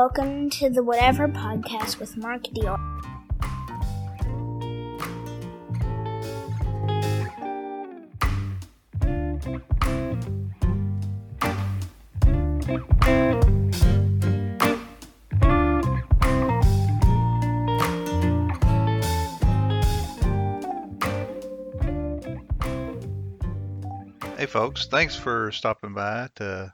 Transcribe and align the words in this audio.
Welcome 0.00 0.48
to 0.50 0.70
the 0.70 0.84
Whatever 0.84 1.26
Podcast 1.26 1.98
with 1.98 2.16
Mark 2.16 2.44
Deal. 2.54 2.76
Hey, 24.36 24.46
folks, 24.46 24.86
thanks 24.86 25.16
for 25.16 25.50
stopping 25.50 25.92
by 25.92 26.28
to 26.36 26.72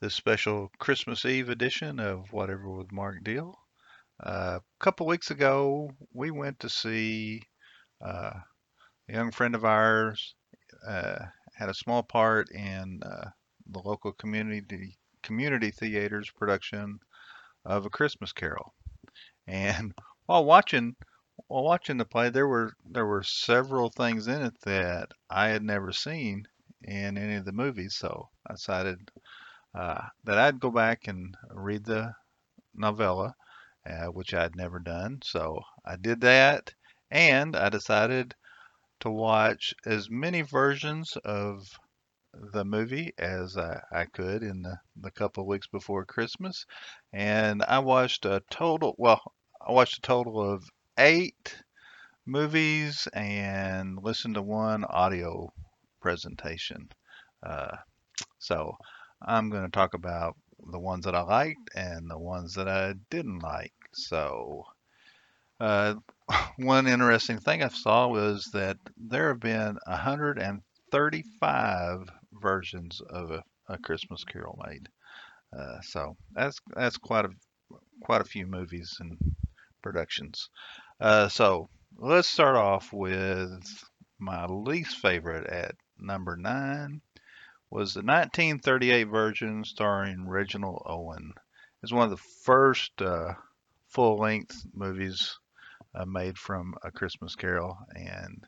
this 0.00 0.14
special 0.14 0.70
Christmas 0.78 1.24
Eve 1.24 1.48
edition 1.48 1.98
of 1.98 2.32
Whatever 2.32 2.70
with 2.70 2.92
Mark 2.92 3.24
Deal. 3.24 3.58
Uh, 4.24 4.60
a 4.60 4.84
couple 4.84 5.06
weeks 5.06 5.32
ago, 5.32 5.90
we 6.12 6.30
went 6.30 6.60
to 6.60 6.68
see 6.68 7.42
uh, 8.00 8.34
a 9.08 9.12
young 9.12 9.32
friend 9.32 9.56
of 9.56 9.64
ours, 9.64 10.36
uh, 10.86 11.18
had 11.56 11.68
a 11.68 11.74
small 11.74 12.04
part 12.04 12.48
in 12.52 13.00
uh, 13.02 13.30
the 13.70 13.80
local 13.80 14.12
community 14.12 14.96
community 15.22 15.72
theater's 15.72 16.30
production 16.30 17.00
of 17.64 17.84
A 17.84 17.90
Christmas 17.90 18.32
Carol. 18.32 18.72
And 19.48 19.92
while 20.26 20.44
watching 20.44 20.94
while 21.48 21.64
watching 21.64 21.96
the 21.96 22.04
play, 22.04 22.30
there 22.30 22.46
were 22.46 22.72
there 22.88 23.06
were 23.06 23.24
several 23.24 23.90
things 23.90 24.28
in 24.28 24.42
it 24.42 24.60
that 24.62 25.10
I 25.28 25.48
had 25.48 25.64
never 25.64 25.92
seen 25.92 26.46
in 26.82 27.18
any 27.18 27.34
of 27.34 27.44
the 27.44 27.52
movies, 27.52 27.96
so 27.96 28.28
I 28.46 28.52
decided 28.52 29.10
uh, 29.78 30.08
that 30.24 30.38
I'd 30.38 30.58
go 30.58 30.70
back 30.72 31.06
and 31.06 31.36
read 31.52 31.84
the 31.84 32.12
novella, 32.74 33.36
uh, 33.86 34.06
which 34.06 34.34
I'd 34.34 34.56
never 34.56 34.80
done. 34.80 35.20
So 35.22 35.60
I 35.84 35.94
did 35.94 36.20
that, 36.22 36.74
and 37.12 37.54
I 37.54 37.68
decided 37.68 38.34
to 39.00 39.10
watch 39.10 39.74
as 39.86 40.10
many 40.10 40.42
versions 40.42 41.16
of 41.24 41.78
the 42.52 42.64
movie 42.64 43.12
as 43.18 43.56
I, 43.56 43.80
I 43.92 44.06
could 44.06 44.42
in 44.42 44.62
the, 44.62 44.78
the 45.00 45.12
couple 45.12 45.44
of 45.44 45.48
weeks 45.48 45.68
before 45.68 46.04
Christmas. 46.04 46.66
And 47.12 47.62
I 47.62 47.78
watched 47.78 48.24
a 48.24 48.42
total, 48.50 48.96
well, 48.98 49.22
I 49.64 49.70
watched 49.70 49.98
a 49.98 50.02
total 50.02 50.40
of 50.40 50.68
eight 50.98 51.62
movies 52.26 53.06
and 53.12 54.02
listened 54.02 54.34
to 54.34 54.42
one 54.42 54.84
audio 54.84 55.52
presentation. 56.00 56.88
Uh, 57.44 57.76
so 58.40 58.76
I'm 59.22 59.50
going 59.50 59.64
to 59.64 59.70
talk 59.70 59.94
about 59.94 60.36
the 60.70 60.78
ones 60.78 61.04
that 61.04 61.14
I 61.14 61.22
liked 61.22 61.70
and 61.74 62.10
the 62.10 62.18
ones 62.18 62.54
that 62.54 62.68
I 62.68 62.94
didn't 63.10 63.40
like. 63.40 63.72
So 63.92 64.64
uh, 65.60 65.94
one 66.56 66.86
interesting 66.86 67.38
thing 67.38 67.62
I 67.62 67.68
saw 67.68 68.08
was 68.08 68.50
that 68.52 68.78
there 68.96 69.28
have 69.28 69.40
been 69.40 69.78
135 69.86 72.08
versions 72.32 73.00
of 73.10 73.30
a, 73.30 73.44
a 73.68 73.78
Christmas 73.78 74.24
Carol 74.24 74.58
made. 74.66 74.88
Uh, 75.56 75.80
so 75.80 76.16
that's 76.32 76.60
that's 76.74 76.98
quite 76.98 77.24
a 77.24 77.30
quite 78.02 78.20
a 78.20 78.24
few 78.24 78.46
movies 78.46 78.98
and 79.00 79.16
productions. 79.82 80.50
Uh, 81.00 81.28
so 81.28 81.70
let's 81.96 82.28
start 82.28 82.56
off 82.56 82.92
with 82.92 83.64
my 84.18 84.44
least 84.46 84.98
favorite 84.98 85.46
at 85.46 85.74
number 85.98 86.36
nine 86.36 87.00
was 87.70 87.94
the 87.94 88.00
1938 88.00 89.04
version 89.04 89.64
starring 89.64 90.26
Reginald 90.26 90.82
Owen. 90.86 91.32
It's 91.82 91.92
one 91.92 92.04
of 92.04 92.10
the 92.10 92.24
first 92.44 93.00
uh, 93.00 93.34
full-length 93.88 94.64
movies 94.74 95.38
uh, 95.94 96.04
made 96.04 96.38
from 96.38 96.74
A 96.82 96.90
Christmas 96.90 97.34
Carol, 97.34 97.78
and 97.94 98.44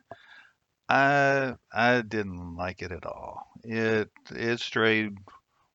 I 0.89 1.55
I 1.73 2.03
didn't 2.03 2.57
like 2.57 2.83
it 2.83 2.93
at 2.93 3.07
all. 3.07 3.47
It 3.63 4.11
it 4.31 4.61
strayed 4.61 5.17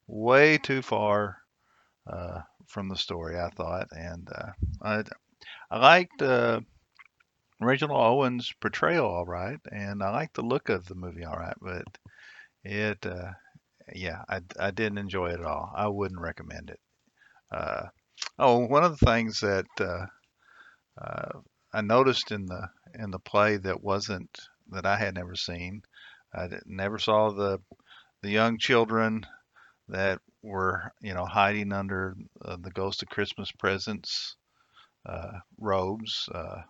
way 0.08 0.58
too 0.58 0.82
far 0.82 1.38
uh, 2.08 2.42
from 2.68 2.90
the 2.90 2.98
story, 2.98 3.40
I 3.40 3.50
thought, 3.50 3.88
and 3.92 4.30
uh, 4.34 4.52
I 4.82 5.04
I 5.72 5.80
liked 5.80 6.22
uh, 6.22 6.62
Reginald 7.62 8.02
Owen's 8.02 8.52
portrayal 8.60 9.06
all 9.06 9.26
right, 9.26 9.60
and 9.72 10.04
I 10.04 10.10
liked 10.10 10.36
the 10.36 10.42
look 10.42 10.70
of 10.70 10.86
the 10.86 10.96
movie 10.96 11.24
all 11.24 11.38
right, 11.38 11.58
but 11.62 11.86
it, 12.66 13.06
uh, 13.06 13.32
yeah, 13.94 14.24
I, 14.30 14.42
I 14.60 14.72
didn't 14.72 14.98
enjoy 15.00 15.30
it 15.32 15.40
at 15.40 15.46
all. 15.46 15.72
I 15.76 15.88
wouldn't 15.88 16.22
recommend 16.22 16.72
it. 16.72 16.80
Uh, 17.52 17.88
oh, 18.40 18.60
one 18.68 18.84
of 18.84 18.98
the 18.98 19.06
things 19.06 19.42
that 19.42 19.68
uh, 19.80 20.06
uh, 21.02 21.40
I 21.74 21.82
noticed 21.82 22.32
in 22.32 22.46
the 22.46 22.70
in 22.96 23.12
the 23.12 23.20
play 23.20 23.58
that 23.58 23.84
wasn't 23.84 24.40
that 24.72 24.86
I 24.86 24.98
had 24.98 25.16
never 25.16 25.36
seen, 25.36 25.84
I 26.34 26.50
never 26.66 27.00
saw 27.00 27.32
the 27.32 27.60
the 28.22 28.32
young 28.32 28.58
children 28.58 29.26
that 29.90 30.22
were 30.44 30.92
you 31.02 31.14
know 31.14 31.26
hiding 31.26 31.74
under 31.74 32.16
uh, 32.44 32.58
the 32.62 32.72
ghost 32.72 33.04
of 33.04 33.10
Christmas 33.10 33.52
presents 33.52 34.38
uh, 35.06 35.40
robes 35.60 36.30
uh, 36.34 36.62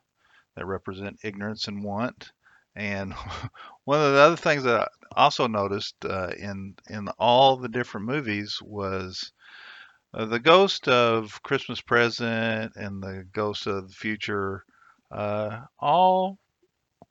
that 0.56 0.66
represent 0.66 1.20
ignorance 1.24 1.68
and 1.68 1.84
want. 1.84 2.32
And 2.76 3.14
one 3.86 4.02
of 4.02 4.14
the 4.14 4.20
other 4.20 4.36
things 4.38 4.64
that 4.64 4.90
I 5.16 5.24
also 5.24 5.48
noticed 5.48 5.96
uh, 6.06 6.32
in 6.38 6.76
in 6.90 7.08
all 7.20 7.58
the 7.58 7.70
different 7.70 8.08
movies 8.08 8.60
was 8.62 9.32
uh, 10.14 10.26
the 10.26 10.40
ghost 10.40 10.88
of 10.88 11.42
Christmas 11.44 11.82
Present 11.82 12.74
and 12.76 13.02
the 13.02 13.26
ghost 13.34 13.68
of 13.68 13.88
the 13.88 13.94
future 13.96 14.66
uh, 15.12 15.62
all 15.80 16.40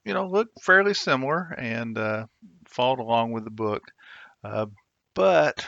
you 0.05 0.15
know 0.15 0.27
look 0.27 0.49
fairly 0.63 0.95
similar 0.95 1.55
and 1.59 1.99
uh, 1.99 2.27
followed 2.69 3.01
along 3.01 3.33
with 3.33 3.45
the 3.45 3.51
book, 3.51 3.83
uh, 4.45 4.67
but 5.15 5.67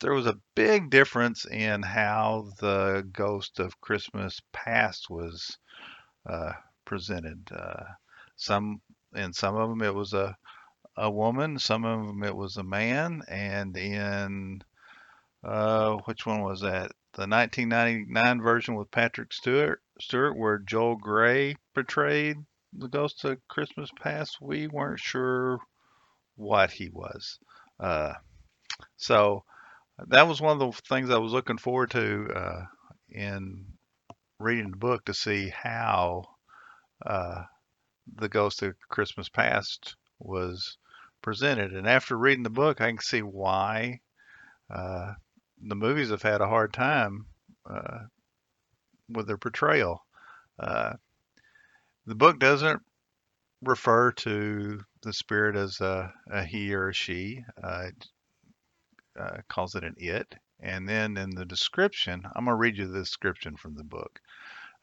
there 0.00 0.12
was 0.12 0.26
a 0.26 0.38
big 0.54 0.90
difference 0.90 1.44
in 1.46 1.82
how 1.82 2.50
the 2.60 3.06
ghost 3.12 3.58
of 3.60 3.80
Christmas 3.80 4.40
past 4.52 5.08
was 5.10 5.58
uh, 6.28 6.52
presented. 6.86 7.50
Uh, 7.54 7.84
some 8.36 8.80
in 9.14 9.32
some 9.34 9.56
of 9.56 9.68
them 9.68 9.82
it 9.82 9.94
was 9.94 10.14
a 10.14 10.36
a 10.96 11.10
woman, 11.10 11.58
some 11.58 11.84
of 11.84 12.06
them 12.06 12.22
it 12.22 12.34
was 12.34 12.56
a 12.56 12.62
man, 12.62 13.22
and 13.28 13.76
in 13.76 14.62
uh, 15.44 15.96
which 16.06 16.24
one 16.24 16.42
was 16.42 16.60
that? 16.62 16.92
The 17.12 17.26
1999 17.26 18.42
version 18.42 18.74
with 18.74 18.90
Patrick 18.90 19.32
Stewart, 19.32 19.82
Stewart, 20.00 20.36
where 20.36 20.58
Joel 20.58 20.96
Grey 20.96 21.56
portrayed 21.74 22.38
the 22.72 22.88
Ghost 22.88 23.24
of 23.24 23.46
Christmas 23.48 23.90
Past. 24.00 24.38
We 24.40 24.66
weren't 24.66 25.00
sure 25.00 25.58
what 26.36 26.70
he 26.70 26.90
was. 26.90 27.38
Uh, 27.78 28.14
so 28.96 29.44
that 30.08 30.28
was 30.28 30.40
one 30.40 30.60
of 30.60 30.74
the 30.74 30.82
things 30.88 31.10
I 31.10 31.18
was 31.18 31.32
looking 31.32 31.58
forward 31.58 31.90
to 31.92 32.28
uh, 32.34 32.62
in 33.08 33.66
reading 34.38 34.70
the 34.70 34.76
book 34.76 35.04
to 35.06 35.14
see 35.14 35.48
how 35.48 36.24
uh, 37.04 37.42
the 38.16 38.28
Ghost 38.28 38.62
of 38.62 38.74
Christmas 38.88 39.28
Past 39.28 39.96
was 40.18 40.78
presented. 41.22 41.72
And 41.72 41.86
after 41.86 42.16
reading 42.16 42.44
the 42.44 42.50
book, 42.50 42.80
I 42.80 42.88
can 42.88 42.98
see 42.98 43.22
why 43.22 44.00
uh, 44.70 45.12
the 45.60 45.74
movies 45.74 46.10
have 46.10 46.22
had 46.22 46.40
a 46.40 46.48
hard 46.48 46.72
time 46.72 47.26
uh, 47.68 47.98
with 49.08 49.26
their 49.26 49.38
portrayal. 49.38 50.04
Uh, 50.58 50.94
the 52.06 52.14
book 52.14 52.38
doesn't 52.38 52.80
refer 53.62 54.12
to 54.12 54.80
the 55.02 55.12
spirit 55.12 55.56
as 55.56 55.80
a, 55.80 56.12
a 56.30 56.44
he 56.44 56.74
or 56.74 56.88
a 56.88 56.94
she. 56.94 57.42
Uh, 57.62 57.86
it 57.88 58.06
uh, 59.18 59.38
calls 59.48 59.74
it 59.74 59.84
an 59.84 59.94
it. 59.98 60.34
And 60.60 60.88
then 60.88 61.16
in 61.16 61.30
the 61.30 61.44
description, 61.44 62.22
I'm 62.34 62.44
going 62.44 62.54
to 62.54 62.60
read 62.60 62.78
you 62.78 62.86
the 62.86 63.00
description 63.00 63.56
from 63.56 63.74
the 63.74 63.84
book. 63.84 64.20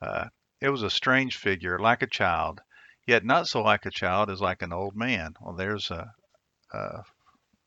Uh, 0.01 0.25
it 0.63 0.69
was 0.69 0.81
a 0.81 0.89
strange 0.89 1.35
figure, 1.35 1.77
like 1.77 2.01
a 2.01 2.07
child, 2.07 2.61
yet 3.05 3.25
not 3.25 3.49
so 3.49 3.61
like 3.61 3.85
a 3.85 3.91
child 3.91 4.29
as 4.29 4.39
like 4.39 4.61
an 4.61 4.71
old 4.71 4.95
man. 4.95 5.33
Well, 5.41 5.55
there's 5.55 5.91
a, 5.91 6.09
a, 6.71 7.03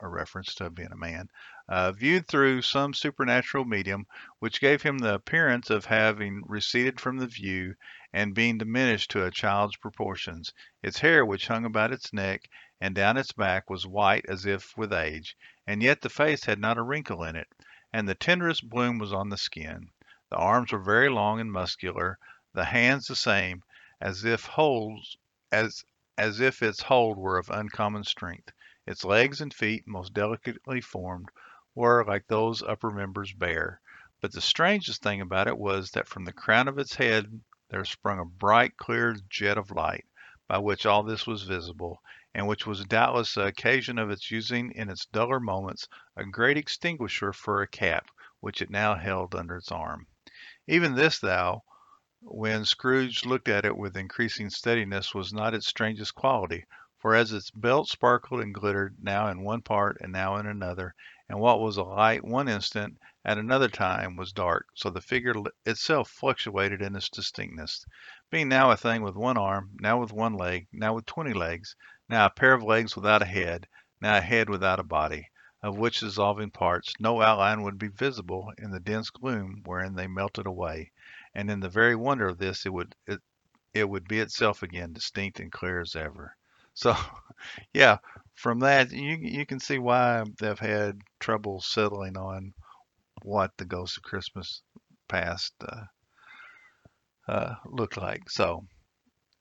a 0.01 0.09
reference 0.09 0.55
to 0.55 0.71
being 0.71 0.93
a 0.93 0.97
man. 0.97 1.29
Uh, 1.69 1.93
viewed 1.93 2.27
through 2.27 2.63
some 2.63 2.95
supernatural 2.95 3.67
medium, 3.67 4.07
which 4.39 4.63
gave 4.63 4.81
him 4.81 4.97
the 4.97 5.13
appearance 5.13 5.69
of 5.69 5.85
having 5.85 6.43
receded 6.47 6.99
from 6.99 7.19
the 7.19 7.27
view 7.27 7.75
and 8.15 8.35
being 8.35 8.57
diminished 8.57 9.11
to 9.11 9.27
a 9.27 9.31
child's 9.31 9.77
proportions. 9.77 10.55
Its 10.83 11.01
hair, 11.01 11.27
which 11.27 11.49
hung 11.49 11.67
about 11.67 11.93
its 11.93 12.15
neck 12.15 12.49
and 12.81 12.95
down 12.95 13.19
its 13.19 13.33
back, 13.33 13.69
was 13.69 13.87
white 13.87 14.25
as 14.27 14.47
if 14.47 14.75
with 14.75 14.95
age, 14.95 15.37
and 15.67 15.83
yet 15.83 16.01
the 16.01 16.09
face 16.09 16.47
had 16.47 16.59
not 16.59 16.79
a 16.79 16.83
wrinkle 16.83 17.23
in 17.25 17.37
it, 17.37 17.49
and 17.93 18.09
the 18.09 18.15
tenderest 18.15 18.67
bloom 18.71 18.97
was 18.97 19.13
on 19.13 19.29
the 19.29 19.37
skin. 19.37 19.91
The 20.31 20.37
arms 20.37 20.73
were 20.73 20.79
very 20.79 21.11
long 21.11 21.41
and 21.41 21.53
muscular, 21.53 22.19
the 22.57 22.65
hands 22.65 23.07
the 23.07 23.15
same, 23.15 23.63
as 24.01 24.25
if 24.25 24.47
holds 24.47 25.19
as 25.53 25.85
as 26.17 26.41
if 26.41 26.63
its 26.63 26.81
hold 26.81 27.19
were 27.19 27.37
of 27.37 27.51
uncommon 27.51 28.03
strength. 28.03 28.51
Its 28.87 29.05
legs 29.05 29.43
and 29.43 29.53
feet, 29.53 29.87
most 29.87 30.15
delicately 30.15 30.81
formed, 30.81 31.29
were 31.75 32.03
like 32.07 32.27
those 32.27 32.63
upper 32.63 32.91
members 32.91 33.35
bear. 33.35 33.79
But 34.23 34.33
the 34.33 34.41
strangest 34.41 35.03
thing 35.03 35.21
about 35.21 35.49
it 35.49 35.59
was 35.59 35.91
that 35.91 36.09
from 36.09 36.25
the 36.25 36.33
crown 36.33 36.67
of 36.67 36.79
its 36.79 36.95
head 36.95 37.43
there 37.69 37.85
sprung 37.85 38.19
a 38.19 38.25
bright, 38.25 38.79
clear 38.79 39.15
jet 39.29 39.59
of 39.59 39.71
light, 39.71 40.07
by 40.49 40.57
which 40.57 40.87
all 40.87 41.03
this 41.03 41.27
was 41.27 41.43
visible, 41.43 42.03
and 42.35 42.49
which 42.49 42.65
was 42.67 42.87
doubtless 42.87 43.35
the 43.35 43.45
occasion 43.45 43.99
of 43.99 44.09
its 44.09 44.31
using 44.31 44.73
in 44.73 44.89
its 44.89 45.05
duller 45.05 45.41
moments 45.41 45.89
a 46.17 46.25
great 46.25 46.57
extinguisher 46.57 47.35
for 47.35 47.61
a 47.61 47.69
cap, 47.69 48.09
which 48.41 48.63
it 48.63 48.71
now 48.71 48.95
held 48.95 49.35
under 49.35 49.57
its 49.57 49.71
arm. 49.71 50.07
Even 50.67 50.95
this, 50.95 51.19
thou, 51.19 51.63
when 52.29 52.65
Scrooge 52.65 53.25
looked 53.25 53.47
at 53.47 53.65
it 53.65 53.77
with 53.77 53.97
increasing 53.97 54.51
steadiness, 54.51 55.15
was 55.15 55.33
not 55.33 55.55
its 55.55 55.69
strangest 55.69 56.13
quality, 56.17 56.65
for 56.99 57.15
as 57.15 57.33
its 57.33 57.53
belt 57.53 57.89
sparkled 57.89 58.41
and 58.41 58.53
glittered, 58.53 58.97
now 59.01 59.29
in 59.29 59.45
one 59.45 59.63
part 59.63 59.97
and 60.01 60.13
now 60.13 60.35
in 60.35 60.45
another, 60.45 60.93
and 61.29 61.39
what 61.39 61.61
was 61.61 61.77
a 61.77 61.85
light 61.85 62.25
one 62.25 62.49
instant, 62.49 62.99
at 63.25 63.39
another 63.39 63.69
time 63.69 64.17
was 64.17 64.33
dark, 64.33 64.67
so 64.75 64.91
the 64.91 65.01
figure 65.01 65.35
itself 65.65 66.11
fluctuated 66.11 66.83
in 66.83 66.97
its 66.97 67.09
distinctness, 67.09 67.87
being 68.29 68.49
now 68.49 68.73
a 68.73 68.77
thing 68.77 69.03
with 69.03 69.15
one 69.15 69.37
arm, 69.39 69.71
now 69.79 70.01
with 70.01 70.11
one 70.13 70.35
leg, 70.35 70.67
now 70.73 70.95
with 70.95 71.07
twenty 71.07 71.33
legs, 71.33 71.77
now 72.09 72.27
a 72.27 72.31
pair 72.31 72.55
of 72.55 72.63
legs 72.65 72.97
without 72.97 73.23
a 73.23 73.27
head, 73.27 73.69
now 74.01 74.17
a 74.17 74.21
head 74.21 74.51
without 74.51 74.81
a 74.81 74.83
body, 74.83 75.29
of 75.67 75.77
which 75.77 75.99
dissolving 75.99 76.49
parts 76.49 76.95
no 77.01 77.21
outline 77.21 77.61
would 77.61 77.77
be 77.77 77.89
visible 77.89 78.53
in 78.57 78.71
the 78.71 78.79
dense 78.79 79.11
gloom 79.11 79.61
wherein 79.65 79.97
they 79.97 80.07
melted 80.07 80.47
away, 80.47 80.93
and 81.35 81.51
in 81.51 81.59
the 81.59 81.69
very 81.69 81.97
wonder 81.97 82.29
of 82.29 82.39
this 82.39 82.65
it 82.65 82.73
would 82.73 82.95
it, 83.05 83.21
it 83.75 83.89
would 83.89 84.07
be 84.07 84.21
itself 84.21 84.63
again, 84.63 84.93
distinct 84.93 85.41
and 85.41 85.51
clear 85.51 85.81
as 85.81 85.97
ever. 85.97 86.37
So, 86.79 86.95
yeah, 87.73 87.97
from 88.35 88.61
that 88.61 88.93
you 88.93 89.17
you 89.17 89.45
can 89.47 89.59
see 89.59 89.79
why 89.79 90.23
they've 90.39 90.59
had 90.59 91.01
trouble 91.19 91.61
settling 91.63 92.17
on 92.19 92.53
what 93.23 93.51
the 93.57 93.65
Ghost 93.65 93.97
of 93.97 94.03
Christmas 94.05 94.63
Past 95.09 95.55
uh, 95.67 95.87
uh, 97.27 97.55
looked 97.65 97.97
like. 97.97 98.29
So, 98.31 98.67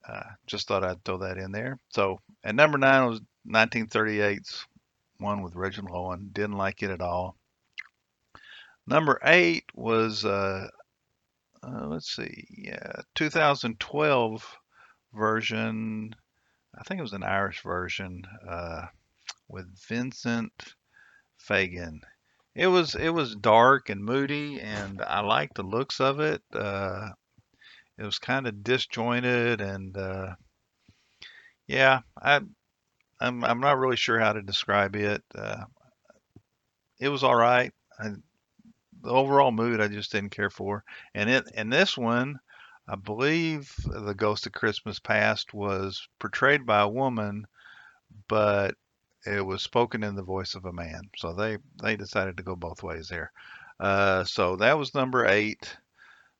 uh, 0.07 0.23
just 0.47 0.67
thought 0.67 0.85
I'd 0.85 1.03
throw 1.03 1.17
that 1.17 1.37
in 1.37 1.51
there. 1.51 1.77
So, 1.89 2.19
at 2.43 2.55
number 2.55 2.77
nine 2.77 3.05
was 3.09 3.21
1938's 3.47 4.65
one 5.17 5.41
with 5.41 5.55
Reginald 5.55 5.95
Owen. 5.95 6.29
Didn't 6.31 6.57
like 6.57 6.83
it 6.83 6.91
at 6.91 7.01
all. 7.01 7.35
Number 8.87 9.19
eight 9.23 9.65
was 9.73 10.25
uh, 10.25 10.67
uh, 11.65 11.87
let's 11.87 12.15
see, 12.15 12.47
yeah, 12.57 13.01
2012 13.15 14.57
version. 15.13 16.15
I 16.77 16.83
think 16.83 16.99
it 16.99 17.03
was 17.03 17.13
an 17.13 17.23
Irish 17.23 17.63
version 17.63 18.23
uh, 18.47 18.85
with 19.47 19.65
Vincent 19.87 20.75
Fagan. 21.37 22.01
It 22.53 22.67
was 22.67 22.95
it 22.95 23.09
was 23.09 23.35
dark 23.35 23.89
and 23.89 24.03
moody, 24.03 24.61
and 24.61 25.01
I 25.01 25.21
liked 25.21 25.55
the 25.55 25.63
looks 25.63 25.99
of 25.99 26.19
it. 26.19 26.41
Uh, 26.53 27.09
it 27.97 28.03
was 28.03 28.19
kind 28.19 28.47
of 28.47 28.63
disjointed, 28.63 29.59
and 29.61 29.97
uh, 29.97 30.35
yeah, 31.67 32.01
I 32.21 32.41
I'm 33.19 33.43
I'm 33.43 33.59
not 33.59 33.77
really 33.77 33.95
sure 33.95 34.19
how 34.19 34.33
to 34.33 34.41
describe 34.41 34.95
it. 34.95 35.23
Uh, 35.33 35.65
it 36.99 37.09
was 37.09 37.23
all 37.23 37.35
right. 37.35 37.71
I, 37.99 38.11
the 39.01 39.09
overall 39.09 39.51
mood 39.51 39.81
I 39.81 39.87
just 39.87 40.11
didn't 40.11 40.31
care 40.31 40.49
for. 40.49 40.83
And 41.13 41.29
it 41.29 41.45
and 41.55 41.71
this 41.71 41.97
one, 41.97 42.39
I 42.87 42.95
believe 42.95 43.73
the 43.85 44.13
Ghost 44.13 44.45
of 44.45 44.51
Christmas 44.51 44.99
Past 44.99 45.53
was 45.53 46.07
portrayed 46.19 46.65
by 46.65 46.81
a 46.81 46.89
woman, 46.89 47.45
but 48.27 48.75
it 49.25 49.45
was 49.45 49.63
spoken 49.63 50.03
in 50.03 50.15
the 50.15 50.23
voice 50.23 50.55
of 50.55 50.65
a 50.65 50.73
man. 50.73 51.01
So 51.17 51.33
they 51.33 51.57
they 51.81 51.95
decided 51.95 52.37
to 52.37 52.43
go 52.43 52.55
both 52.55 52.83
ways 52.83 53.07
there. 53.07 53.31
Uh, 53.79 54.23
so 54.23 54.55
that 54.57 54.77
was 54.77 54.93
number 54.93 55.25
eight. 55.25 55.77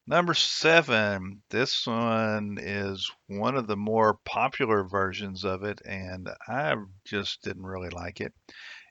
Number 0.07 0.33
seven, 0.33 1.41
this 1.49 1.87
one 1.87 2.59
is 2.61 3.11
one 3.27 3.55
of 3.55 3.67
the 3.67 3.77
more 3.77 4.19
popular 4.25 4.83
versions 4.83 5.43
of 5.43 5.63
it, 5.63 5.81
and 5.85 6.29
I 6.47 6.75
just 7.05 7.41
didn't 7.41 7.65
really 7.65 7.89
like 7.89 8.21
it. 8.21 8.33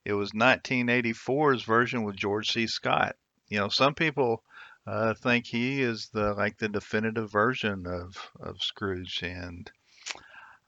It 0.05 0.15
was 0.15 0.33
1984's 0.33 1.63
version 1.63 2.03
with 2.03 2.17
George 2.17 2.51
C. 2.51 2.67
Scott 2.67 3.17
you 3.49 3.59
know, 3.59 3.69
some 3.69 3.95
people 3.95 4.43
uh, 4.87 5.15
think 5.15 5.47
he 5.47 5.83
is 5.83 6.09
the 6.13 6.35
like 6.35 6.59
the 6.59 6.69
definitive 6.69 7.31
version 7.31 7.87
of 7.87 8.17
of 8.41 8.61
Scrooge, 8.61 9.23
and 9.23 9.71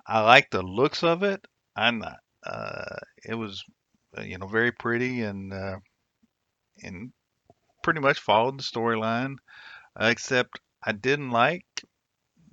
I 0.06 0.20
like 0.20 0.50
the 0.50 0.62
looks 0.62 1.02
of 1.02 1.22
it. 1.22 1.46
I'm 1.74 1.98
not. 1.98 2.18
Uh, 2.44 2.96
it 3.24 3.34
was, 3.34 3.64
uh, 4.16 4.22
you 4.22 4.38
know, 4.38 4.46
very 4.46 4.72
pretty 4.72 5.22
and 5.22 5.52
uh, 5.52 5.78
and 6.82 7.12
pretty 7.82 8.00
much 8.00 8.20
followed 8.20 8.58
the 8.58 8.62
storyline, 8.62 9.36
except 9.98 10.60
I 10.82 10.92
didn't 10.92 11.30
like 11.30 11.66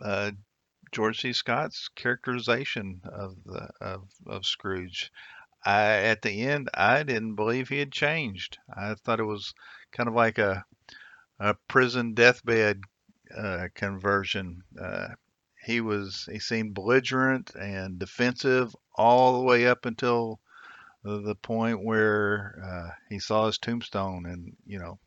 uh, 0.02 0.32
George 0.92 1.22
C. 1.22 1.34
Scott's 1.34 1.90
characterization 1.96 3.02
of 3.06 3.36
the 3.46 3.70
of, 3.82 4.10
of 4.28 4.46
Scrooge. 4.46 5.12
I, 5.66 5.84
at 5.84 6.22
the 6.22 6.44
end, 6.44 6.70
I 6.74 7.04
didn't 7.04 7.36
believe 7.36 7.70
he 7.70 7.80
had 7.80 7.92
changed. 7.92 8.58
I 8.76 8.96
thought 8.96 9.20
it 9.20 9.24
was 9.24 9.54
kind 9.92 10.10
of 10.10 10.16
like 10.16 10.38
a, 10.38 10.66
a 11.40 11.56
prison 11.68 12.14
deathbed 12.14 12.82
uh, 13.36 13.70
conversion. 13.74 14.64
Uh, 14.80 15.10
he 15.66 15.80
was 15.80 16.28
he 16.32 16.40
seemed 16.40 16.74
belligerent 16.74 17.56
and 17.56 17.98
defensive 17.98 18.76
all 18.96 19.34
the 19.34 19.46
way 19.46 19.66
up 19.66 19.86
until 19.86 20.40
the 21.04 21.36
point 21.36 21.84
where 21.84 22.62
uh, 22.64 22.96
he 23.10 23.20
saw 23.20 23.46
his 23.46 23.58
tombstone 23.58 24.26
and 24.26 24.56
you 24.66 24.80
know 24.80 25.00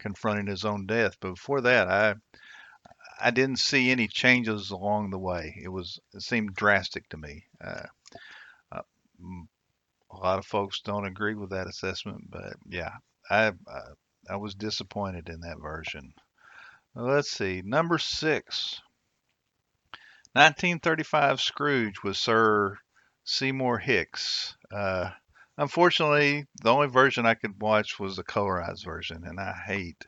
confronting 0.00 0.46
his 0.46 0.64
own 0.64 0.86
death. 0.86 1.16
But 1.20 1.34
before 1.34 1.60
that, 1.62 1.88
I 1.88 2.14
I 3.20 3.30
didn't 3.30 3.58
see 3.58 3.90
any 3.90 4.08
changes 4.08 4.70
along 4.70 5.10
the 5.10 5.18
way. 5.18 5.54
It 5.62 5.68
was 5.68 6.00
it 6.12 6.22
seemed 6.22 6.54
drastic 6.54 7.08
to 7.10 7.16
me. 7.16 7.44
Uh, 7.62 7.86
uh, 8.72 8.82
a 10.10 10.16
lot 10.16 10.38
of 10.38 10.46
folks 10.46 10.80
don't 10.80 11.06
agree 11.06 11.34
with 11.34 11.50
that 11.50 11.68
assessment, 11.68 12.30
but 12.30 12.54
yeah, 12.68 12.92
I, 13.30 13.48
I 13.68 13.80
I 14.28 14.36
was 14.36 14.54
disappointed 14.54 15.28
in 15.28 15.40
that 15.40 15.60
version. 15.60 16.14
Let's 16.94 17.30
see, 17.30 17.62
number 17.64 17.98
six. 17.98 18.80
1935 20.34 21.40
Scrooge 21.40 22.02
with 22.02 22.16
Sir 22.16 22.78
Seymour 23.24 23.78
Hicks. 23.78 24.56
Uh, 24.70 25.10
unfortunately, 25.58 26.46
the 26.62 26.70
only 26.70 26.88
version 26.88 27.26
I 27.26 27.34
could 27.34 27.60
watch 27.60 27.98
was 27.98 28.16
the 28.16 28.24
colorized 28.24 28.84
version, 28.84 29.24
and 29.24 29.38
I 29.38 29.52
hate 29.52 30.06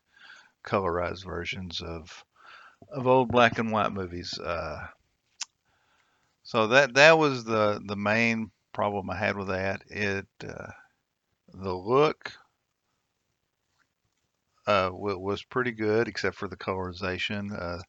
colorized 0.65 1.25
versions 1.25 1.81
of 1.81 2.25
of 2.91 3.07
old 3.07 3.29
black 3.29 3.59
and 3.59 3.73
white 3.73 3.93
movies. 3.93 4.39
Uh, 4.39 4.87
so 6.43 6.69
that 6.69 6.95
that 6.95 7.19
was 7.19 7.45
the 7.45 7.81
the 7.85 7.97
main 7.97 8.51
problem 8.73 9.11
I 9.11 9.17
had 9.17 9.37
with 9.37 9.49
that. 9.49 9.83
It 9.89 10.27
uh, 10.47 10.73
the 11.53 11.73
look 11.73 12.33
uh, 14.67 14.91
was 14.93 15.43
pretty 15.43 15.73
good, 15.73 16.09
except 16.09 16.37
for 16.37 16.49
the 16.49 16.57
colorization. 16.57 17.53
Uh, 17.53 17.83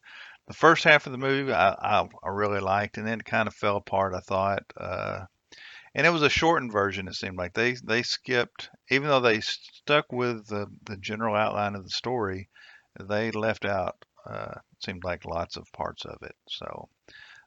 the 0.48 0.54
first 0.54 0.84
half 0.84 1.06
of 1.06 1.12
the 1.12 1.18
movie 1.18 1.52
I, 1.52 1.70
I, 1.72 2.08
I, 2.24 2.30
really 2.30 2.60
liked, 2.60 2.98
and 2.98 3.08
then 3.08 3.20
it 3.20 3.26
kind 3.26 3.48
of 3.48 3.56
fell 3.56 3.78
apart. 3.78 4.14
I 4.14 4.20
thought, 4.20 4.64
uh, 4.78 5.26
and 5.96 6.06
it 6.06 6.12
was 6.12 6.22
a 6.22 6.30
shortened 6.30 6.74
version. 6.74 7.08
It 7.08 7.16
seemed 7.16 7.38
like 7.38 7.54
they 7.54 7.74
they 7.74 8.04
skipped, 8.04 8.70
even 8.90 9.08
though 9.08 9.22
they 9.22 9.40
stuck 9.40 10.12
with 10.12 10.48
the 10.48 10.68
the 10.84 10.98
general 10.98 11.36
outline 11.36 11.74
of 11.76 11.86
the 11.86 11.90
story, 11.90 12.50
they 13.00 13.32
left 13.32 13.66
out. 13.66 14.04
Uh, 14.26 14.56
seemed 14.84 15.04
like 15.04 15.24
lots 15.24 15.56
of 15.56 15.72
parts 15.72 16.04
of 16.04 16.18
it. 16.22 16.36
So 16.50 16.90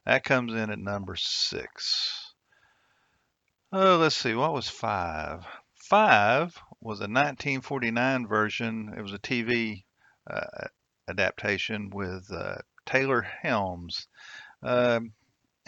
that 0.06 0.24
comes 0.24 0.54
in 0.54 0.70
at 0.70 0.78
number 0.78 1.14
six. 1.16 2.32
Oh, 3.70 3.98
let's 3.98 4.16
see, 4.16 4.34
what 4.34 4.54
was 4.54 4.68
five? 4.68 5.44
Five 5.74 6.56
was 6.80 7.00
a 7.00 7.02
1949 7.02 8.26
version. 8.26 8.94
It 8.96 9.02
was 9.02 9.12
a 9.12 9.18
TV 9.18 9.84
uh, 10.30 10.68
adaptation 11.08 11.90
with 11.90 12.32
uh, 12.32 12.58
Taylor 12.86 13.26
Holmes. 13.42 14.06
Um, 14.62 15.12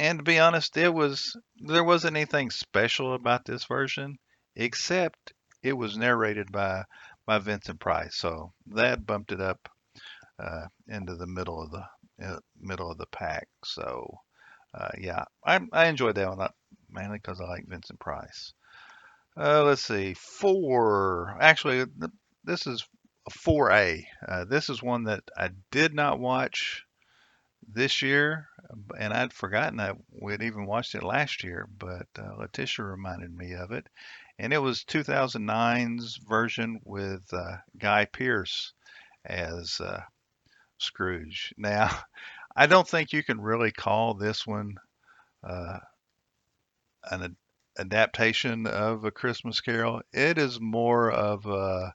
and 0.00 0.18
to 0.18 0.24
be 0.24 0.38
honest, 0.38 0.78
it 0.78 0.88
was 0.88 1.36
there 1.58 1.84
wasn't 1.84 2.16
anything 2.16 2.50
special 2.50 3.12
about 3.12 3.44
this 3.44 3.66
version, 3.66 4.18
except 4.56 5.34
it 5.62 5.74
was 5.74 5.98
narrated 5.98 6.50
by 6.50 6.84
by 7.26 7.38
Vincent 7.38 7.78
Price. 7.80 8.16
So 8.16 8.54
that 8.68 9.04
bumped 9.04 9.30
it 9.30 9.42
up 9.42 9.68
uh, 10.38 10.66
into 10.88 11.16
the 11.16 11.26
middle 11.26 11.62
of 11.62 11.70
the 11.70 11.84
uh, 12.26 12.38
middle 12.58 12.90
of 12.90 12.96
the 12.96 13.06
pack. 13.06 13.46
So 13.62 14.18
uh, 14.72 14.88
yeah, 14.98 15.24
I, 15.44 15.60
I 15.70 15.86
enjoyed 15.88 16.14
that 16.14 16.34
one 16.34 16.48
mainly 16.88 17.18
because 17.18 17.42
I 17.42 17.44
like 17.44 17.68
Vincent 17.68 18.00
Price. 18.00 18.54
Uh, 19.36 19.64
let's 19.64 19.84
see, 19.84 20.14
four. 20.14 21.36
Actually, 21.40 21.84
this 22.42 22.66
is 22.66 22.86
a 23.26 23.30
4A. 23.30 24.04
Uh, 24.26 24.44
this 24.46 24.70
is 24.70 24.82
one 24.82 25.04
that 25.04 25.24
I 25.36 25.50
did 25.70 25.92
not 25.92 26.18
watch 26.18 26.86
this 27.72 28.02
year, 28.02 28.48
and 28.98 29.12
I'd 29.12 29.32
forgotten 29.32 29.78
that 29.78 29.96
we'd 30.10 30.42
even 30.42 30.66
watched 30.66 30.94
it 30.94 31.02
last 31.02 31.44
year, 31.44 31.68
but 31.78 32.06
uh, 32.18 32.34
Letitia 32.38 32.84
reminded 32.84 33.34
me 33.36 33.52
of 33.52 33.72
it. 33.72 33.86
And 34.38 34.52
it 34.52 34.58
was 34.58 34.84
2009's 34.84 36.16
version 36.16 36.80
with 36.84 37.22
uh, 37.32 37.56
Guy 37.78 38.06
Pearce 38.06 38.72
as 39.24 39.80
uh, 39.80 40.00
Scrooge. 40.78 41.52
Now, 41.56 41.90
I 42.56 42.66
don't 42.66 42.88
think 42.88 43.12
you 43.12 43.22
can 43.22 43.40
really 43.40 43.70
call 43.70 44.14
this 44.14 44.46
one 44.46 44.76
uh, 45.44 45.78
an 47.10 47.22
ad- 47.22 47.36
adaptation 47.78 48.66
of 48.66 49.04
A 49.04 49.10
Christmas 49.10 49.60
Carol. 49.60 50.02
It 50.12 50.38
is 50.38 50.60
more 50.60 51.10
of 51.10 51.46
a 51.46 51.94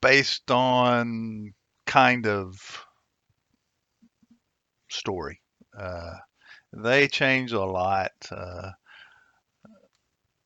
based 0.00 0.50
on 0.50 1.54
kind 1.86 2.26
of 2.26 2.84
story. 4.88 5.40
Uh, 5.76 6.16
they 6.72 7.08
change 7.08 7.52
a 7.52 7.60
lot 7.60 8.12
uh, 8.30 8.70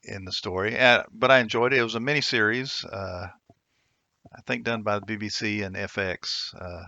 in 0.04 0.24
the 0.24 0.32
story, 0.32 0.78
uh, 0.78 1.04
but 1.12 1.30
I 1.30 1.38
enjoyed 1.38 1.72
it. 1.72 1.78
It 1.78 1.84
was 1.84 1.94
a 1.94 2.00
miniseries, 2.00 2.84
uh, 2.84 3.28
I 4.34 4.40
think, 4.46 4.64
done 4.64 4.82
by 4.82 4.98
the 4.98 5.06
BBC 5.06 5.64
and 5.64 5.76
FX. 5.76 6.54
Uh, 6.54 6.84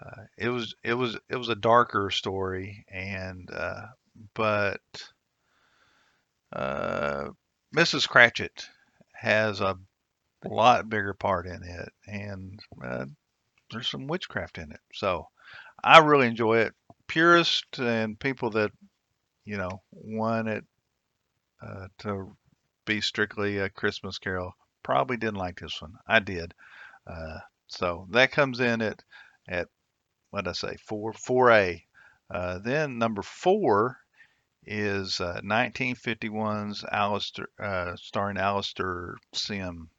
uh, 0.00 0.22
it 0.38 0.48
was 0.48 0.74
it 0.82 0.94
was 0.94 1.18
it 1.28 1.36
was 1.36 1.48
a 1.48 1.54
darker 1.54 2.10
story, 2.10 2.84
and 2.88 3.48
uh, 3.52 3.86
but 4.34 4.80
Mrs. 6.54 8.08
Cratchit 8.08 8.68
has 9.12 9.60
a 9.60 9.78
lot 10.44 10.88
bigger 10.88 11.14
part 11.14 11.46
in 11.46 11.62
it, 11.62 11.92
and 12.06 12.60
there's 13.70 13.88
some 13.88 14.06
witchcraft 14.06 14.58
in 14.58 14.72
it. 14.72 14.80
So 14.94 15.26
I 15.84 15.98
really 15.98 16.26
enjoy 16.26 16.58
it. 16.58 16.74
Purists 17.06 17.78
and 17.78 18.18
people 18.18 18.50
that 18.50 18.70
you 19.44 19.56
know 19.56 19.82
want 19.90 20.48
it 20.48 20.64
uh, 21.60 21.88
to 21.98 22.36
be 22.84 23.00
strictly 23.00 23.58
a 23.58 23.68
Christmas 23.68 24.18
Carol 24.18 24.54
probably 24.82 25.16
didn't 25.16 25.36
like 25.36 25.60
this 25.60 25.80
one. 25.80 25.94
I 26.06 26.20
did. 26.20 26.54
Uh, 27.06 27.38
so 27.66 28.06
that 28.10 28.32
comes 28.32 28.60
in 28.60 28.82
at 28.82 29.02
at 29.48 29.68
what 30.30 30.48
I 30.48 30.52
say 30.52 30.76
four 30.86 31.12
four 31.12 31.50
A. 31.50 31.84
Uh, 32.30 32.58
then 32.58 32.98
number 32.98 33.22
four 33.22 33.98
is 34.64 35.20
uh, 35.20 35.40
1951's 35.44 36.84
Alastair, 36.90 37.48
uh, 37.58 37.96
starring 37.96 38.38
Alastair 38.38 39.16
Sim. 39.34 39.90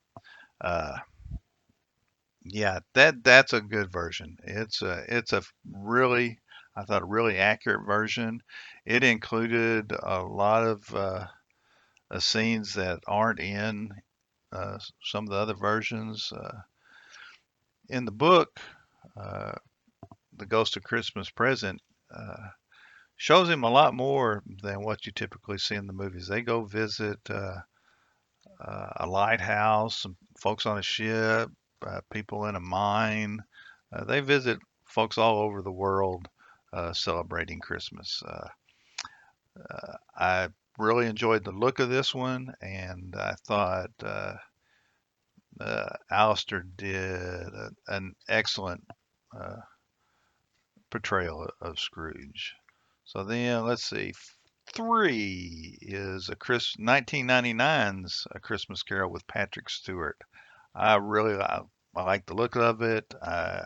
Yeah, 2.46 2.80
that 2.94 3.22
that's 3.24 3.52
a 3.54 3.60
good 3.62 3.92
version. 3.92 4.38
It's 4.44 4.82
a 4.82 5.04
it's 5.10 5.34
a 5.34 5.44
really 5.70 6.40
I 6.76 6.84
thought 6.86 7.02
a 7.02 7.06
really 7.06 7.38
accurate 7.38 7.86
version. 7.86 8.42
It 8.86 9.04
included 9.04 9.92
a 9.92 10.22
lot 10.24 10.64
of 10.66 10.96
uh, 10.96 11.28
uh, 12.12 12.20
scenes 12.20 12.76
that 12.76 13.02
aren't 13.08 13.40
in 13.42 13.92
uh, 14.52 14.80
some 15.04 15.26
of 15.26 15.32
the 15.32 15.38
other 15.38 15.56
versions. 15.56 16.32
Uh, 16.32 16.62
in 17.90 18.04
the 18.06 18.12
book, 18.12 18.60
uh, 19.18 19.54
The 20.38 20.46
Ghost 20.48 20.78
of 20.78 20.84
Christmas 20.84 21.30
Present 21.32 21.82
uh, 22.16 22.50
shows 23.18 23.50
him 23.50 23.64
a 23.64 23.70
lot 23.72 23.94
more 23.96 24.44
than 24.64 24.84
what 24.84 25.06
you 25.06 25.12
typically 25.14 25.58
see 25.60 25.76
in 25.76 25.88
the 25.88 25.94
movies. 25.94 26.28
They 26.28 26.42
go 26.44 26.66
visit 26.66 27.20
uh, 27.30 27.62
uh, 28.60 28.90
a 28.98 29.08
lighthouse, 29.08 30.00
some 30.00 30.16
folks 30.40 30.66
on 30.66 30.78
a 30.78 30.82
ship, 30.82 31.50
uh, 31.88 32.02
people 32.12 32.46
in 32.46 32.56
a 32.56 32.60
mine. 32.60 33.40
Uh, 33.92 34.04
they 34.06 34.20
visit 34.20 34.60
folks 34.86 35.18
all 35.18 35.40
over 35.40 35.62
the 35.62 35.72
world 35.72 36.28
uh, 36.72 36.94
celebrating 36.94 37.60
Christmas. 37.60 38.22
Uh, 38.25 38.48
uh, 39.70 39.98
I 40.18 40.48
really 40.78 41.08
enjoyed 41.08 41.44
the 41.44 41.52
look 41.52 41.80
of 41.80 41.90
this 41.90 42.13
one, 42.16 42.54
and 42.62 43.16
I 43.16 43.36
thought 43.46 43.92
uh, 44.04 44.36
Alastair 46.10 46.66
did 46.75 47.54
a, 47.54 47.70
an 47.88 48.16
excellent 48.28 48.84
portrayal 50.90 51.50
of 51.62 51.80
Scrooge. 51.80 52.56
So 53.06 53.24
then 53.24 53.66
let's 53.66 53.84
see. 53.84 54.13
Three 54.72 55.78
is 55.82 56.30
a 56.30 56.36
Chris 56.36 56.75
1999's 56.78 58.25
A 58.32 58.40
Christmas 58.40 58.82
Carol 58.82 59.12
with 59.12 59.28
Patrick 59.28 59.70
Stewart. 59.70 60.18
I 60.75 60.96
really 60.96 61.36
I, 61.39 61.62
I 61.96 62.03
like 62.03 62.25
the 62.25 62.34
look 62.34 62.56
of 62.56 62.82
it, 62.82 63.13
uh, 63.22 63.65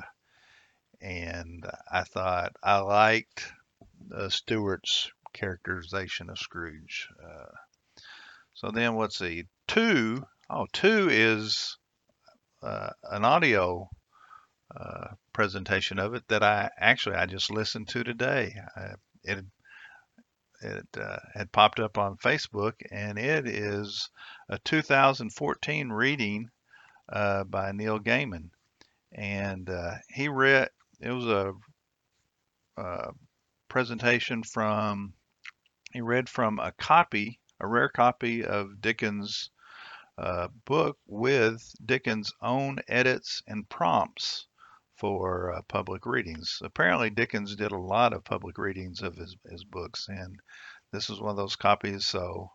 and 1.01 1.65
I 1.91 2.03
thought 2.03 2.55
I 2.61 2.79
liked 2.79 3.51
uh, 4.13 4.29
Stewart's 4.29 5.09
characterization 5.33 6.29
of 6.29 6.37
Scrooge. 6.37 7.07
Uh, 7.23 7.55
so 8.53 8.71
then 8.71 8.95
let's 8.97 9.17
see. 9.17 9.45
Two, 9.67 10.25
oh, 10.49 10.67
two 10.73 11.07
is 11.09 11.77
uh, 12.61 12.89
an 13.03 13.23
audio 13.23 13.89
uh, 14.75 15.07
presentation 15.31 15.99
of 15.99 16.13
it 16.13 16.27
that 16.27 16.43
I 16.43 16.69
actually 16.77 17.15
I 17.15 17.25
just 17.25 17.51
listened 17.51 17.87
to 17.89 18.03
today. 18.03 18.55
I, 18.75 18.95
it 19.23 19.45
it 20.61 20.87
uh, 20.99 21.19
had 21.33 21.51
popped 21.51 21.79
up 21.79 21.97
on 21.97 22.17
Facebook, 22.17 22.73
and 22.91 23.17
it 23.17 23.47
is 23.47 24.09
a 24.49 24.57
2014 24.59 25.89
reading 25.89 26.49
uh, 27.09 27.43
by 27.45 27.71
Neil 27.71 27.99
Gaiman, 27.99 28.49
and 29.11 29.69
uh, 29.69 29.95
he 30.09 30.27
read. 30.27 30.69
It 30.99 31.11
was 31.11 31.27
a, 31.27 31.53
a 32.77 33.11
presentation 33.69 34.43
from. 34.43 35.13
He 35.93 36.01
read 36.01 36.27
from 36.27 36.59
a 36.59 36.73
copy, 36.73 37.39
a 37.59 37.67
rare 37.67 37.89
copy 37.89 38.43
of 38.43 38.81
Dickens' 38.81 39.49
uh, 40.17 40.49
book 40.65 40.97
with 41.07 41.73
Dickens' 41.85 42.33
own 42.41 42.79
edits 42.87 43.41
and 43.47 43.69
prompts 43.69 44.47
for 44.97 45.53
uh, 45.53 45.61
public 45.67 46.05
readings. 46.05 46.59
Apparently, 46.63 47.09
Dickens 47.09 47.55
did 47.55 47.71
a 47.71 47.77
lot 47.77 48.13
of 48.13 48.23
public 48.23 48.57
readings 48.57 49.01
of 49.01 49.15
his, 49.15 49.37
his 49.49 49.63
books, 49.63 50.07
and 50.09 50.39
this 50.91 51.07
was 51.09 51.21
one 51.21 51.31
of 51.31 51.37
those 51.37 51.55
copies. 51.55 52.05
So 52.05 52.51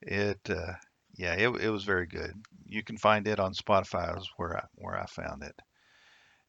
it, 0.00 0.40
uh, 0.48 0.74
yeah, 1.16 1.34
it, 1.34 1.48
it 1.60 1.70
was 1.70 1.84
very 1.84 2.06
good. 2.06 2.32
You 2.66 2.82
can 2.82 2.96
find 2.96 3.26
it 3.26 3.40
on 3.40 3.52
Spotify, 3.54 4.16
is 4.18 4.28
where 4.36 4.56
I, 4.56 4.64
where 4.74 4.98
I 4.98 5.06
found 5.06 5.42
it. 5.42 5.54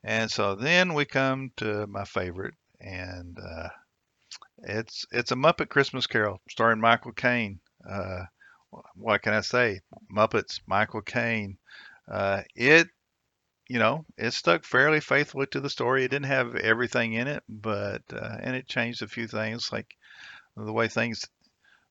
And 0.03 0.31
so 0.31 0.55
then 0.55 0.93
we 0.93 1.05
come 1.05 1.51
to 1.57 1.87
my 1.87 2.05
favorite, 2.05 2.55
and 2.79 3.37
uh, 3.39 3.69
it's 4.63 5.05
it's 5.11 5.31
a 5.31 5.35
Muppet 5.35 5.69
Christmas 5.69 6.07
Carol 6.07 6.41
starring 6.49 6.79
Michael 6.79 7.13
Caine. 7.13 7.59
Uh, 7.87 8.23
what 8.95 9.21
can 9.21 9.33
I 9.33 9.41
say? 9.41 9.81
Muppets, 10.11 10.59
Michael 10.65 11.01
Caine. 11.01 11.57
Uh, 12.11 12.41
it 12.55 12.87
you 13.69 13.79
know, 13.79 14.05
it 14.17 14.33
stuck 14.33 14.65
fairly 14.65 14.99
faithfully 14.99 15.47
to 15.47 15.61
the 15.61 15.69
story. 15.69 16.03
It 16.03 16.11
didn't 16.11 16.25
have 16.25 16.55
everything 16.55 17.13
in 17.13 17.27
it, 17.27 17.43
but 17.47 18.01
uh, 18.13 18.37
and 18.41 18.55
it 18.55 18.67
changed 18.67 19.01
a 19.01 19.07
few 19.07 19.27
things, 19.27 19.71
like 19.71 19.95
the 20.57 20.73
way 20.73 20.87
things 20.87 21.25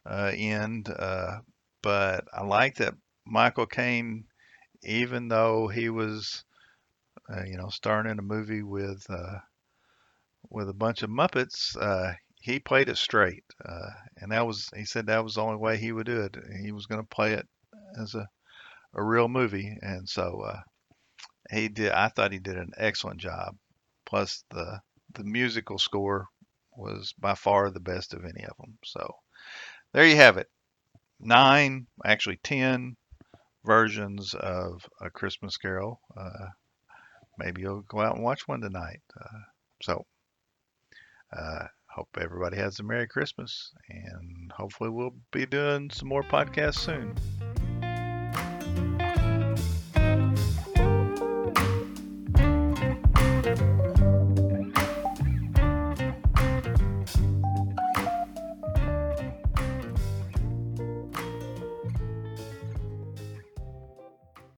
uh, 0.04 0.32
end. 0.34 0.88
Uh, 0.90 1.38
but 1.82 2.24
I 2.32 2.42
like 2.44 2.76
that 2.76 2.94
Michael 3.26 3.66
Caine, 3.66 4.24
even 4.82 5.28
though 5.28 5.68
he 5.68 5.88
was, 5.90 6.44
uh, 7.32 7.44
you 7.44 7.56
know, 7.56 7.68
starring 7.68 8.10
in 8.10 8.18
a 8.18 8.22
movie 8.22 8.62
with 8.62 9.04
uh, 9.08 9.38
with 10.48 10.68
a 10.68 10.74
bunch 10.74 11.02
of 11.02 11.10
Muppets, 11.10 11.76
uh, 11.76 12.14
he 12.40 12.58
played 12.58 12.88
it 12.88 12.96
straight, 12.96 13.44
and 14.16 14.32
that 14.32 14.46
was 14.46 14.70
he 14.74 14.84
said 14.84 15.06
that 15.06 15.24
was 15.24 15.34
the 15.34 15.42
only 15.42 15.58
way 15.58 15.76
he 15.76 15.92
would 15.92 16.06
do 16.06 16.22
it. 16.22 16.36
He 16.62 16.72
was 16.72 16.86
going 16.86 17.00
to 17.00 17.06
play 17.06 17.34
it 17.34 17.46
as 18.00 18.14
a 18.14 18.28
a 18.94 19.02
real 19.02 19.28
movie, 19.28 19.76
and 19.82 20.08
so 20.08 20.44
he 21.50 21.68
did. 21.68 21.92
I 21.92 22.08
thought 22.08 22.32
he 22.32 22.38
did 22.38 22.56
an 22.56 22.72
excellent 22.76 23.20
job. 23.20 23.56
Plus 24.06 24.44
the 24.50 24.80
the 25.14 25.24
musical 25.24 25.78
score 25.78 26.28
was 26.76 27.12
by 27.18 27.34
far 27.34 27.70
the 27.70 27.80
best 27.80 28.14
of 28.14 28.24
any 28.24 28.44
of 28.44 28.56
them. 28.58 28.78
So 28.84 29.16
there 29.92 30.06
you 30.06 30.16
have 30.16 30.36
it. 30.36 30.48
Nine, 31.20 31.86
actually 32.04 32.38
ten 32.42 32.96
versions 33.64 34.34
of 34.34 34.88
A 35.00 35.10
Christmas 35.10 35.56
Carol. 35.58 36.00
Uh, 36.16 36.46
maybe 37.38 37.62
you'll 37.62 37.82
go 37.82 38.00
out 38.00 38.14
and 38.14 38.24
watch 38.24 38.48
one 38.48 38.62
tonight. 38.62 39.02
Uh, 39.18 39.38
so 39.82 40.06
uh, 41.36 41.66
hope 41.94 42.08
everybody 42.18 42.56
has 42.56 42.80
a 42.80 42.82
Merry 42.82 43.06
Christmas, 43.06 43.70
and 43.88 44.50
hopefully 44.52 44.90
we'll 44.90 45.14
be 45.30 45.46
doing 45.46 45.90
some 45.90 46.08
more 46.08 46.22
podcasts 46.22 46.78
soon. 46.78 47.14